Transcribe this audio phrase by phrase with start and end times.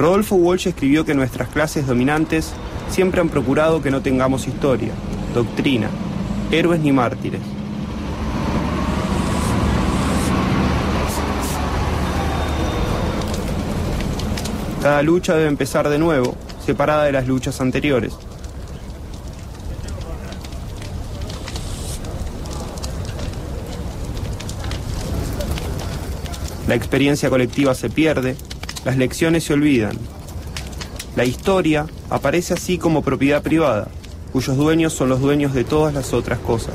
[0.00, 2.54] Rodolfo Walsh escribió que nuestras clases dominantes
[2.88, 4.94] siempre han procurado que no tengamos historia,
[5.34, 5.90] doctrina,
[6.50, 7.42] héroes ni mártires.
[14.80, 18.14] Cada lucha debe empezar de nuevo, separada de las luchas anteriores.
[26.66, 28.34] La experiencia colectiva se pierde,
[28.84, 29.96] las lecciones se olvidan.
[31.16, 33.88] La historia aparece así como propiedad privada,
[34.32, 36.74] cuyos dueños son los dueños de todas las otras cosas.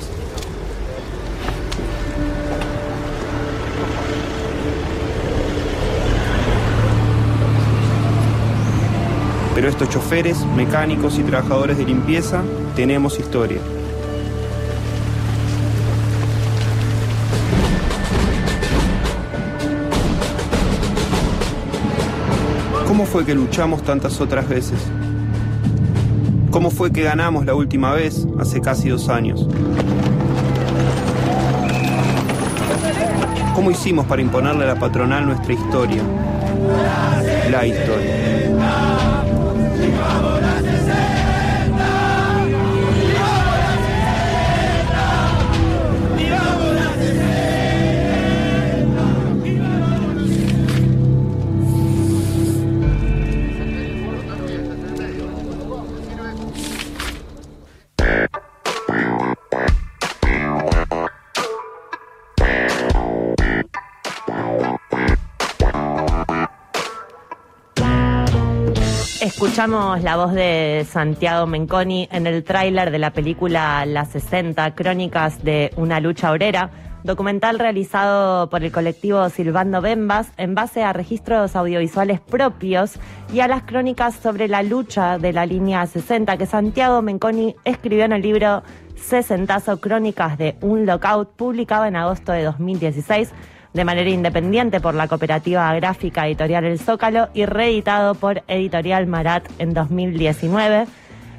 [9.56, 12.44] Pero estos choferes, mecánicos y trabajadores de limpieza
[12.76, 13.60] tenemos historia.
[22.88, 24.80] ¿Cómo fue que luchamos tantas otras veces?
[26.52, 29.48] ¿Cómo fue que ganamos la última vez hace casi dos años?
[33.56, 36.04] ¿Cómo hicimos para imponerle a la patronal nuestra historia?
[37.50, 38.25] La historia.
[69.56, 75.46] Escuchamos la voz de Santiago Menconi en el tráiler de la película Las 60, Crónicas
[75.46, 76.72] de una lucha obrera,
[77.06, 83.00] documental realizado por el colectivo Silvando Bembas en base a registros audiovisuales propios
[83.34, 88.04] y a las crónicas sobre la lucha de la línea 60 que Santiago Menconi escribió
[88.04, 88.62] en el libro
[88.98, 93.32] Sesentazo Crónicas de un Lockout, publicado en agosto de 2016
[93.76, 99.46] de manera independiente por la cooperativa gráfica editorial El Zócalo y reeditado por Editorial Marat
[99.60, 100.86] en 2019.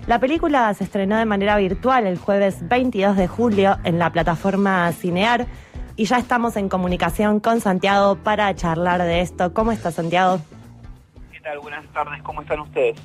[0.07, 4.93] La película se estrenó de manera virtual el jueves 22 de julio en la plataforma
[4.93, 5.47] Cinear
[5.97, 9.55] y ya estamos en comunicación con Santiago para charlar de esto.
[9.55, 10.39] ¿Cómo está Santiago?
[11.33, 11.59] ¿Qué tal?
[11.61, 13.01] Buenas tardes, ¿cómo están ustedes?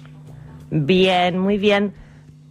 [0.69, 1.93] Bien, muy bien.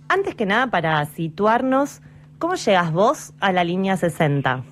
[0.08, 2.00] Antes que nada, para situarnos,
[2.38, 4.64] ¿cómo llegas vos a la línea 60?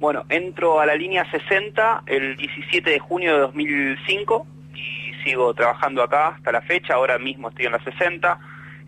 [0.00, 6.02] Bueno, entro a la línea 60 el 17 de junio de 2005 y sigo trabajando
[6.02, 8.38] acá hasta la fecha, ahora mismo estoy en la 60.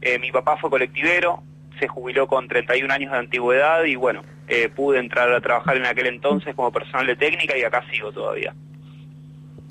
[0.00, 1.43] Eh, mi papá fue colectivero,
[1.78, 5.84] se jubiló con 31 años de antigüedad y bueno, eh, pude entrar a trabajar en
[5.84, 8.55] aquel entonces como personal de técnica y acá sigo todavía.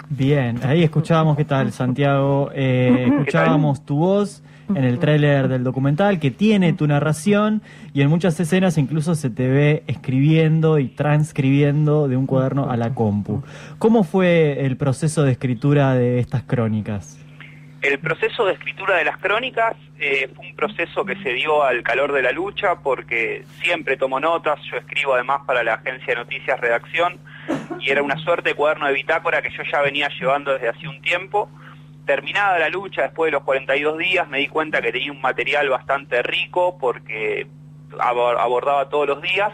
[0.10, 2.52] Bien, ahí escuchábamos, ¿qué tal Santiago?
[2.54, 4.44] Eh, escuchábamos tu voz
[4.76, 7.62] en el tráiler del documental que tiene tu narración
[7.94, 12.78] y en muchas escenas incluso se te ve escribiendo y transcribiendo de un cuaderno a
[12.78, 13.44] la compu.
[13.78, 17.18] ¿Cómo fue el proceso de escritura de estas crónicas?
[17.82, 21.82] El proceso de escritura de las crónicas eh, fue un proceso que se dio al
[21.82, 26.16] calor de la lucha porque siempre tomo notas, yo escribo además para la agencia de
[26.16, 27.20] noticias Redacción
[27.80, 30.88] y era una suerte de cuaderno de bitácora que yo ya venía llevando desde hace
[30.88, 31.50] un tiempo
[32.06, 35.70] terminada la lucha, después de los 42 días, me di cuenta que tenía un material
[35.70, 37.48] bastante rico porque
[38.00, 39.52] abordaba todos los días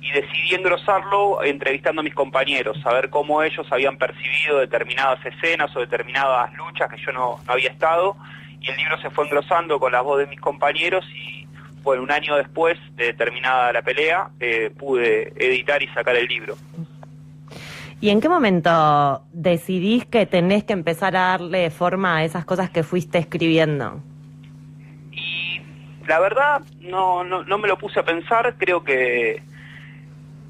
[0.00, 5.74] y decidí engrosarlo entrevistando a mis compañeros, a ver cómo ellos habían percibido determinadas escenas
[5.76, 8.16] o determinadas luchas que yo no, había estado
[8.60, 11.46] y el libro se fue engrosando con la voz de mis compañeros y
[11.82, 16.56] bueno, un año después de terminada la pelea eh, pude editar y sacar el libro.
[18.00, 22.70] ¿Y en qué momento decidís que tenés que empezar a darle forma a esas cosas
[22.70, 24.00] que fuiste escribiendo?
[25.10, 25.60] Y
[26.06, 29.42] la verdad no, no, me lo puse a pensar, creo que,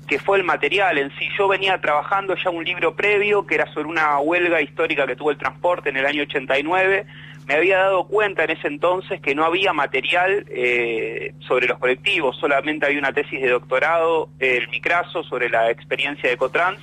[0.06, 1.26] que fue el material en sí.
[1.38, 5.30] Yo venía trabajando ya un libro previo que era sobre una huelga histórica que tuvo
[5.30, 7.06] el transporte en el año 89.
[7.46, 12.36] Me había dado cuenta en ese entonces que no había material eh, sobre los colectivos,
[12.36, 16.82] solamente había una tesis de doctorado, el Micraso, sobre la experiencia de Ecotrans,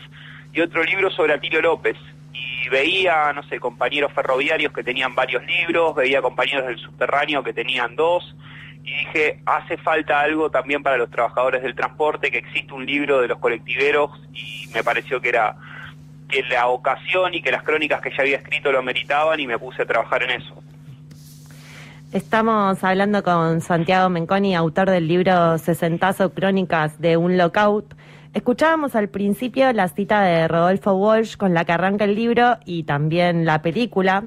[0.56, 1.98] y otro libro sobre Atilio López.
[2.34, 7.54] Y veía, no sé, compañeros ferroviarios que tenían varios libros, veía compañeros del subterráneo que
[7.54, 8.36] tenían dos,
[8.84, 13.22] y dije, hace falta algo también para los trabajadores del transporte, que existe un libro
[13.22, 15.56] de los colectiveros, y me pareció que era
[16.30, 19.60] que la ocasión y que las crónicas que ya había escrito lo meritaban y me
[19.60, 20.56] puse a trabajar en eso.
[22.12, 27.94] Estamos hablando con Santiago Menconi, autor del libro Sesentazo Crónicas de un Lockout.
[28.36, 32.84] Escuchábamos al principio la cita de Rodolfo Walsh con la que arranca el libro y
[32.84, 34.26] también la película.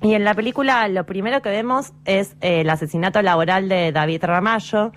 [0.00, 4.24] Y en la película lo primero que vemos es eh, el asesinato laboral de David
[4.24, 4.92] Ramallo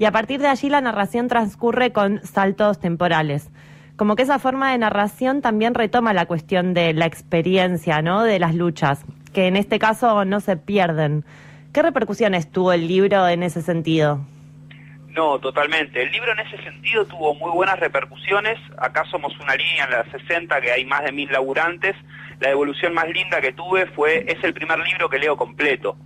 [0.00, 3.50] y a partir de allí la narración transcurre con saltos temporales.
[3.94, 8.24] Como que esa forma de narración también retoma la cuestión de la experiencia, ¿no?
[8.24, 11.24] De las luchas, que en este caso no se pierden.
[11.72, 14.18] ¿Qué repercusiones tuvo el libro en ese sentido?
[15.14, 16.02] No, totalmente.
[16.02, 18.58] El libro en ese sentido tuvo muy buenas repercusiones.
[18.78, 21.94] Acá somos una línea en la 60 que hay más de mil laburantes.
[22.40, 25.98] La evolución más linda que tuve fue, es el primer libro que leo completo.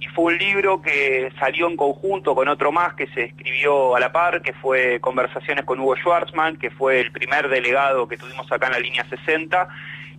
[0.00, 4.00] Y fue un libro que salió en conjunto con otro más que se escribió a
[4.00, 8.50] la par, que fue Conversaciones con Hugo Schwartzman, que fue el primer delegado que tuvimos
[8.50, 9.68] acá en la línea 60,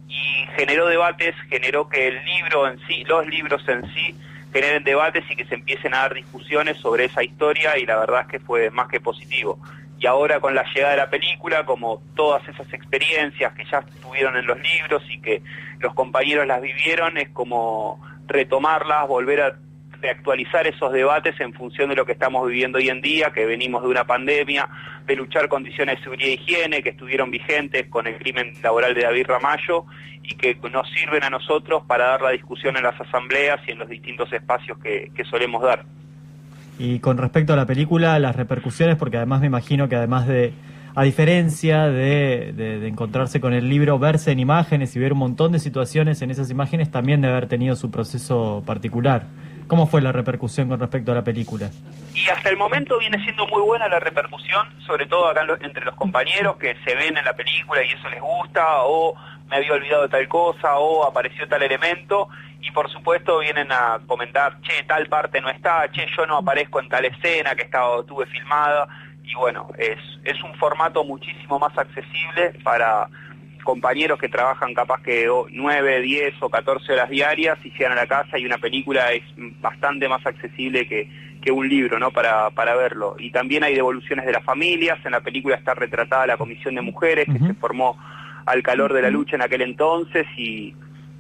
[0.08, 4.16] y generó debates, generó que el libro en sí, los libros en sí,
[4.52, 8.22] generen debates y que se empiecen a dar discusiones sobre esa historia y la verdad
[8.22, 9.60] es que fue más que positivo.
[10.00, 14.38] Y ahora con la llegada de la película, como todas esas experiencias que ya estuvieron
[14.38, 15.42] en los libros y que
[15.80, 19.56] los compañeros las vivieron, es como retomarlas, volver a
[20.02, 23.84] reactualizar esos debates en función de lo que estamos viviendo hoy en día, que venimos
[23.84, 24.68] de una pandemia,
[25.06, 29.02] de luchar condiciones de seguridad e higiene que estuvieron vigentes con el crimen laboral de
[29.02, 29.86] David Ramallo
[30.24, 33.80] y que nos sirven a nosotros para dar la discusión en las asambleas y en
[33.80, 35.84] los distintos espacios que, solemos dar.
[36.78, 40.54] Y con respecto a la película, las repercusiones, porque además me imagino que además de,
[40.96, 45.52] a diferencia de, de, encontrarse con el libro, verse en imágenes y ver un montón
[45.52, 49.26] de situaciones en esas imágenes, también de haber tenido su proceso particular.
[49.70, 51.70] ¿Cómo fue la repercusión con respecto a la película?
[52.16, 55.94] Y hasta el momento viene siendo muy buena la repercusión, sobre todo acá entre los
[55.94, 59.14] compañeros que se ven en la película y eso les gusta, o
[59.48, 62.30] me había olvidado tal cosa, o apareció tal elemento,
[62.60, 66.80] y por supuesto vienen a comentar, che, tal parte no está, che, yo no aparezco
[66.80, 68.88] en tal escena que estaba, tuve filmada,
[69.24, 73.08] y bueno, es un formato muchísimo más accesible para
[73.70, 78.08] compañeros que trabajan capaz que 9, 10 o 14 horas diarias y llegan a la
[78.08, 79.22] casa y una película es
[79.62, 81.08] bastante más accesible que,
[81.40, 82.10] que un libro, ¿no?
[82.10, 83.16] Para, para verlo.
[83.20, 86.82] Y también hay devoluciones de las familias, en la película está retratada la Comisión de
[86.82, 87.96] Mujeres que se formó
[88.48, 90.74] al calor de la lucha en aquel entonces y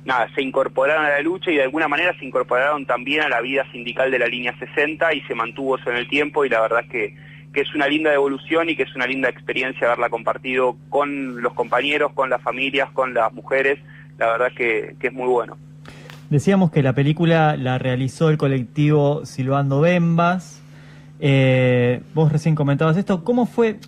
[0.05, 3.41] nada, se incorporaron a la lucha y de alguna manera se incorporaron también a la
[3.41, 6.61] vida sindical de la línea 60 y se mantuvo eso en el tiempo y la
[6.61, 10.09] verdad es que que es una linda evolución y que es una linda experiencia haberla
[10.09, 13.79] compartido con los compañeros, con las familias, con las mujeres.
[14.17, 15.57] La verdad que, que es muy bueno.
[16.29, 20.61] Decíamos que la película la realizó el colectivo Silvando Bembas.
[21.19, 23.23] Eh, vos recién comentabas esto.
[23.23, 23.79] ¿Cómo fue?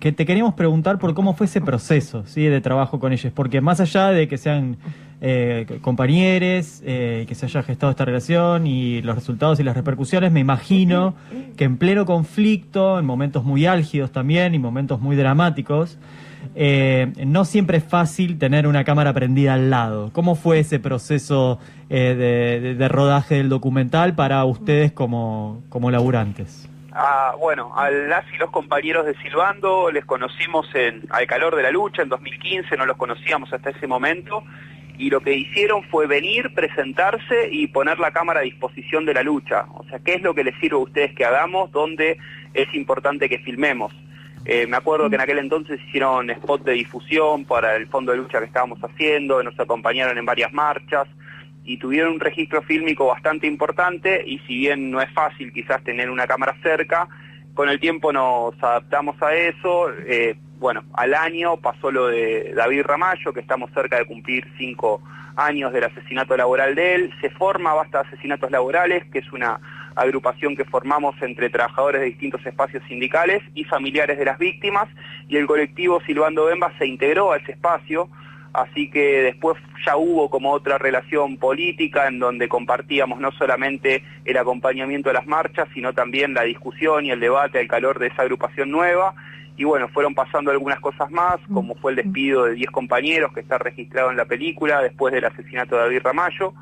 [0.00, 2.44] que te queríamos preguntar por cómo fue ese proceso ¿sí?
[2.46, 3.32] de trabajo con ellos.
[3.34, 4.78] Porque más allá de que sean
[5.24, 10.32] eh, compañeros, eh, que se haya gestado esta relación y los resultados y las repercusiones,
[10.32, 11.14] me imagino
[11.56, 15.96] que en pleno conflicto, en momentos muy álgidos también y momentos muy dramáticos,
[16.56, 20.10] eh, no siempre es fácil tener una cámara prendida al lado.
[20.12, 26.68] ¿Cómo fue ese proceso eh, de, rodaje del documental para ustedes como, como laburantes?
[26.90, 31.62] Ah, bueno, a las y los compañeros de Silbando les conocimos en, al calor de
[31.62, 34.42] la lucha en 2015, no los conocíamos hasta ese momento
[34.98, 39.22] y lo que hicieron fue venir, presentarse y poner la cámara a disposición de la
[39.22, 39.66] lucha.
[39.74, 41.70] O sea, ¿qué es lo que les sirve a ustedes que hagamos?
[41.72, 42.18] ¿Dónde
[42.54, 43.92] es importante que filmemos?
[44.44, 48.18] Eh, me acuerdo que en aquel entonces hicieron spot de difusión para el fondo de
[48.18, 51.06] lucha que estábamos haciendo, nos acompañaron en varias marchas
[51.64, 56.10] y tuvieron un registro fílmico bastante importante y si bien no es fácil quizás tener
[56.10, 57.08] una cámara cerca,
[57.54, 59.90] con el tiempo nos adaptamos a eso.
[60.06, 65.02] Eh, bueno, al año pasó lo de David Ramallo, que estamos cerca de cumplir cinco
[65.34, 67.12] años del asesinato laboral de él.
[67.20, 69.60] Se forma Basta Asesinatos Laborales, que es una
[69.96, 74.88] agrupación que formamos entre trabajadores de distintos espacios sindicales y familiares de las víctimas,
[75.28, 78.08] y el colectivo Silvando Bemba se integró a ese espacio,
[78.52, 84.36] así que después ya hubo como otra relación política en donde compartíamos no solamente el
[84.36, 88.22] acompañamiento de las marchas, sino también la discusión y el debate al calor de esa
[88.22, 89.16] agrupación nueva,
[89.56, 93.40] y bueno, fueron pasando algunas cosas más, como fue el despido de 10 compañeros que
[93.40, 96.54] está registrado en la película después del asesinato de David Ramallo,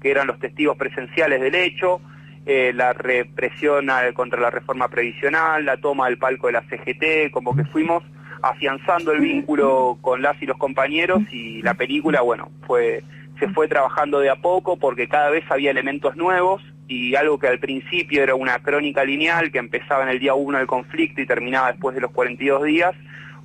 [0.00, 2.00] que eran los testigos presenciales del hecho,
[2.46, 7.54] eh, la represión contra la reforma previsional, la toma del palco de la CGT, como
[7.54, 8.02] que fuimos
[8.40, 13.02] afianzando el vínculo con las y los compañeros y la película, bueno, fue
[13.38, 17.46] se fue trabajando de a poco porque cada vez había elementos nuevos y algo que
[17.46, 21.26] al principio era una crónica lineal que empezaba en el día 1 del conflicto y
[21.26, 22.94] terminaba después de los 42 días,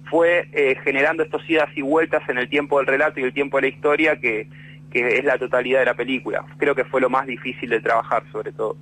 [0.10, 3.58] fue eh, generando estos idas y vueltas en el tiempo del relato y el tiempo
[3.58, 4.48] de la historia que,
[4.92, 6.46] que es la totalidad de la película.
[6.58, 8.78] Creo que fue lo más difícil de trabajar sobre todo.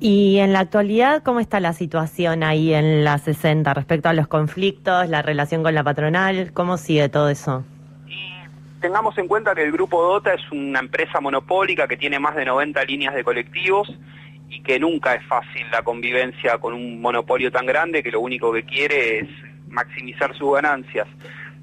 [0.00, 4.26] Y en la actualidad, ¿cómo está la situación ahí en la 60 respecto a los
[4.26, 6.52] conflictos, la relación con la patronal?
[6.52, 7.64] ¿Cómo sigue todo eso?
[8.82, 12.44] Tengamos en cuenta que el Grupo Dota es una empresa monopólica que tiene más de
[12.44, 13.88] 90 líneas de colectivos
[14.50, 18.52] y que nunca es fácil la convivencia con un monopolio tan grande que lo único
[18.52, 19.28] que quiere es
[19.68, 21.06] maximizar sus ganancias.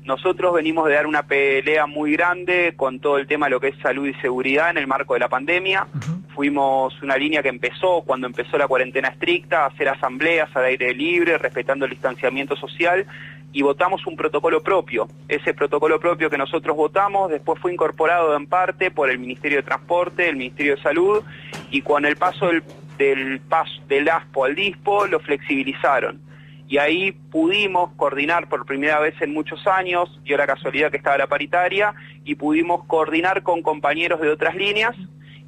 [0.03, 3.67] Nosotros venimos de dar una pelea muy grande con todo el tema de lo que
[3.67, 5.87] es salud y seguridad en el marco de la pandemia.
[6.33, 10.95] Fuimos una línea que empezó cuando empezó la cuarentena estricta, a hacer asambleas al aire
[10.95, 13.05] libre, respetando el distanciamiento social
[13.51, 15.07] y votamos un protocolo propio.
[15.27, 19.63] Ese protocolo propio que nosotros votamos después fue incorporado en parte por el Ministerio de
[19.63, 21.23] Transporte, el Ministerio de Salud
[21.71, 22.49] y con el paso
[22.97, 26.21] del, paso del ASPO al DISPO lo flexibilizaron
[26.69, 31.17] y ahí pudimos coordinar por primera vez en muchos años, dio la casualidad que estaba
[31.17, 34.95] la paritaria, y pudimos coordinar con compañeros de otras líneas,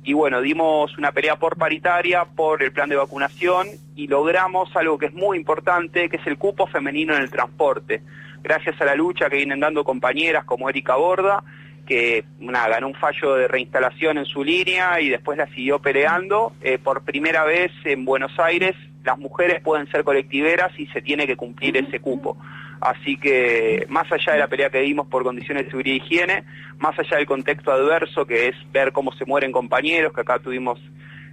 [0.04, 4.98] y bueno, dimos una pelea por paritaria, por el plan de vacunación, y logramos algo
[4.98, 8.02] que es muy importante, que es el cupo femenino en el transporte.
[8.42, 11.44] Gracias a la lucha que vienen dando compañeras como Erika Borda,
[11.86, 16.54] que nada, ganó un fallo de reinstalación en su línea y después la siguió peleando.
[16.62, 21.28] Eh, por primera vez en Buenos Aires las mujeres pueden ser colectiveras y se tiene
[21.28, 22.38] que cumplir ese cupo.
[22.82, 26.44] Así que más allá de la pelea que dimos por condiciones de seguridad y higiene,
[26.80, 30.80] más allá del contexto adverso que es ver cómo se mueren compañeros, que acá tuvimos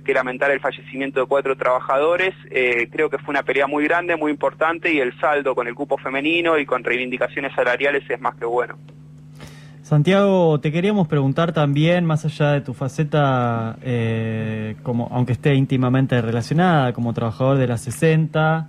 [0.05, 4.17] que lamentar el fallecimiento de cuatro trabajadores, eh, creo que fue una pelea muy grande,
[4.17, 8.35] muy importante y el saldo con el cupo femenino y con reivindicaciones salariales es más
[8.37, 8.79] que bueno.
[9.83, 16.21] Santiago, te queríamos preguntar también, más allá de tu faceta, eh, como, aunque esté íntimamente
[16.21, 18.69] relacionada como trabajador de la 60,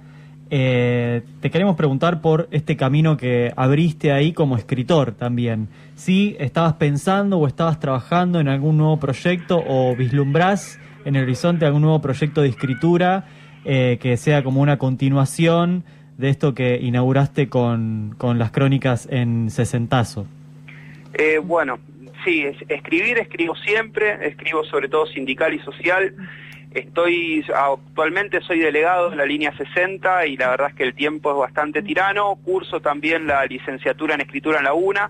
[0.51, 5.67] eh, te queremos preguntar por este camino que abriste ahí como escritor también.
[5.95, 11.65] Si estabas pensando o estabas trabajando en algún nuevo proyecto o vislumbrás en el horizonte
[11.65, 13.25] algún nuevo proyecto de escritura
[13.65, 15.83] eh, que sea como una continuación
[16.17, 20.25] de esto que inauguraste con, con las crónicas en Sesentazo.
[21.13, 21.79] Eh, bueno,
[22.25, 26.15] sí, escribir escribo siempre, escribo sobre todo sindical y social.
[26.71, 31.31] Estoy, actualmente soy delegado en la línea 60 y la verdad es que el tiempo
[31.31, 32.35] es bastante tirano.
[32.35, 35.09] Curso también la licenciatura en escritura en la UNA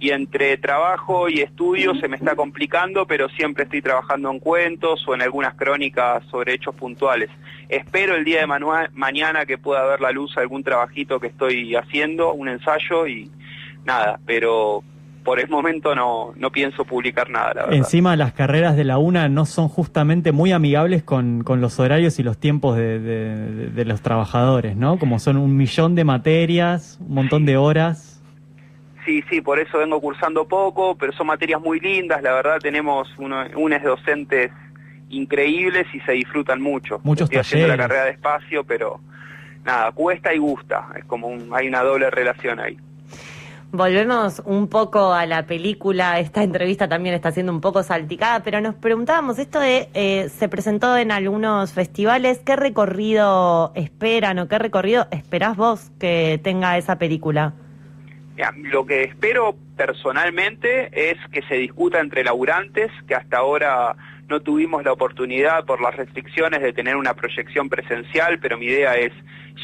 [0.00, 5.06] y entre trabajo y estudio se me está complicando, pero siempre estoy trabajando en cuentos
[5.06, 7.30] o en algunas crónicas sobre hechos puntuales.
[7.68, 12.34] Espero el día de mañana que pueda ver la luz algún trabajito que estoy haciendo,
[12.34, 13.30] un ensayo y
[13.84, 14.82] nada, pero
[15.26, 17.74] por el momento no, no pienso publicar nada, la verdad.
[17.74, 22.20] Encima las carreras de la UNA no son justamente muy amigables con, con los horarios
[22.20, 25.00] y los tiempos de, de, los trabajadores, ¿no?
[25.00, 28.22] Como son un millón de materias, un montón de horas.
[29.04, 33.12] Sí, sí, por eso vengo cursando poco, pero son materias muy lindas, la verdad tenemos
[33.18, 34.52] uno, unos docentes
[35.10, 37.00] increíbles y se disfrutan mucho.
[37.02, 39.00] Muchos Estoy haciendo la carrera de espacio, pero
[39.64, 42.78] nada, cuesta y gusta, es como un, hay una doble relación ahí.
[43.72, 48.60] Volvemos un poco a la película, esta entrevista también está siendo un poco salticada, pero
[48.60, 54.58] nos preguntábamos, esto de, eh, se presentó en algunos festivales, ¿qué recorrido esperan o qué
[54.58, 57.54] recorrido esperás vos que tenga esa película?
[58.70, 63.96] lo que espero personalmente es que se discuta entre laburantes, que hasta ahora
[64.28, 68.94] no tuvimos la oportunidad por las restricciones de tener una proyección presencial, pero mi idea
[68.96, 69.12] es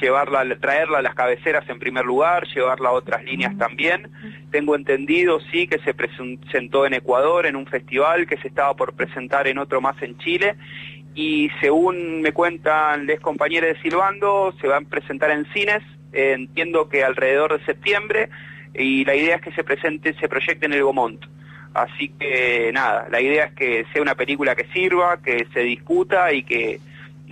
[0.01, 4.11] llevarla, traerla a las cabeceras en primer lugar, llevarla a otras líneas también.
[4.51, 8.95] Tengo entendido, sí, que se presentó en Ecuador en un festival, que se estaba por
[8.95, 10.57] presentar en otro más en Chile,
[11.15, 15.83] y según me cuentan les compañeros de Silbando, se van a presentar en cines,
[16.13, 18.31] entiendo que alrededor de septiembre,
[18.75, 21.23] y la idea es que se presente, se proyecte en el Gomont.
[21.75, 26.33] Así que nada, la idea es que sea una película que sirva, que se discuta
[26.33, 26.81] y que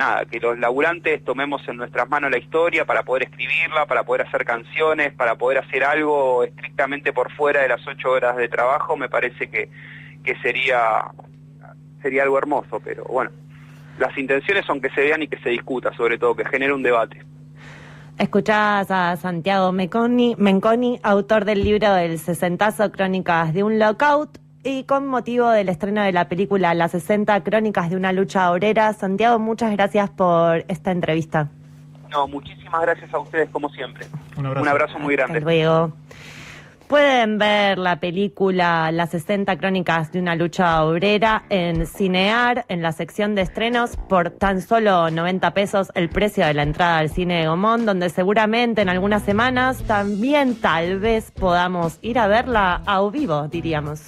[0.00, 4.26] nada, que los laburantes tomemos en nuestras manos la historia para poder escribirla, para poder
[4.26, 8.96] hacer canciones, para poder hacer algo estrictamente por fuera de las ocho horas de trabajo,
[8.96, 9.68] me parece que,
[10.24, 11.04] que sería,
[12.00, 13.30] sería algo hermoso, pero bueno,
[13.98, 16.82] las intenciones son que se vean y que se discuta, sobre todo, que genere un
[16.82, 17.22] debate.
[18.18, 24.39] Escuchás a Santiago Menconi, autor del libro El Sesentazo Crónicas de un Lockout.
[24.62, 28.92] Y con motivo del estreno de la película Las 60 Crónicas de una lucha obrera,
[28.92, 31.48] Santiago, muchas gracias por esta entrevista.
[32.10, 34.06] No, muchísimas gracias a ustedes como siempre.
[34.36, 35.38] Un abrazo, Un abrazo muy grande.
[35.38, 35.92] Hasta luego.
[36.90, 42.90] Pueden ver la película Las 60 Crónicas de una lucha obrera en Cinear, en la
[42.90, 47.42] sección de estrenos, por tan solo 90 pesos el precio de la entrada al cine
[47.42, 53.08] de Gomón, donde seguramente en algunas semanas también tal vez podamos ir a verla a
[53.08, 53.98] vivo, diríamos.